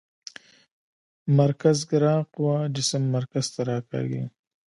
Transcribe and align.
مرکزګرا 1.37 2.15
قوه 2.33 2.57
جسم 2.75 3.03
مرکز 3.15 3.45
ته 3.53 3.61
راکاږي. 3.69 4.23